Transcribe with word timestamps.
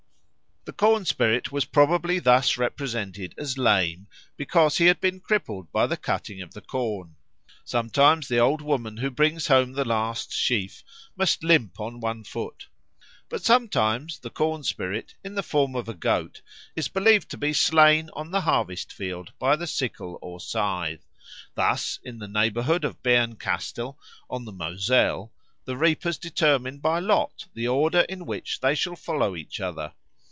The 0.63 0.73
corn 0.87 1.05
spirit 1.05 1.51
was 1.51 1.65
probably 1.65 2.19
thus 2.19 2.55
represented 2.55 3.33
as 3.35 3.57
lame 3.57 4.05
because 4.37 4.77
he 4.77 4.85
had 4.85 5.01
been 5.01 5.19
crippled 5.19 5.71
by 5.71 5.87
the 5.87 5.97
cutting 5.97 6.39
of 6.39 6.53
the 6.53 6.61
corn. 6.61 7.15
Sometimes 7.65 8.27
the 8.27 8.37
old 8.37 8.61
woman 8.61 8.97
who 8.97 9.09
brings 9.09 9.47
home 9.47 9.73
the 9.73 9.83
last 9.83 10.31
sheaf 10.31 10.83
must 11.17 11.43
limp 11.43 11.79
on 11.79 11.99
one 11.99 12.23
foot. 12.23 12.67
But 13.27 13.41
sometimes 13.43 14.19
the 14.19 14.29
corn 14.29 14.61
spirit, 14.63 15.15
in 15.23 15.33
the 15.33 15.41
form 15.41 15.73
of 15.73 15.89
a 15.89 15.95
goat, 15.95 16.41
is 16.75 16.87
believed 16.87 17.31
to 17.31 17.37
be 17.39 17.53
slain 17.53 18.11
on 18.13 18.29
the 18.29 18.41
harvest 18.41 18.93
field 18.93 19.31
by 19.39 19.55
the 19.55 19.65
sickle 19.67 20.19
or 20.21 20.39
scythe. 20.39 21.07
Thus, 21.55 21.97
in 22.03 22.19
the 22.19 22.27
neighbourhood 22.27 22.83
of 22.85 23.01
Bernkastel, 23.01 23.97
on 24.29 24.45
the 24.45 24.53
Moselle, 24.53 25.31
the 25.65 25.75
reapers 25.75 26.19
determine 26.19 26.77
by 26.77 26.99
lot 26.99 27.45
the 27.55 27.67
order 27.67 28.01
in 28.01 28.27
which 28.27 28.59
they 28.59 28.75
shall 28.75 28.95
follow 28.95 29.35
each 29.35 29.59
other. 29.59 29.93